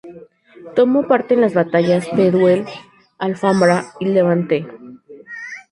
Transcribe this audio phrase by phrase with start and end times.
[0.75, 2.65] Tomó parte en las batallas Teruel,
[3.19, 4.65] Alfambra y Levante.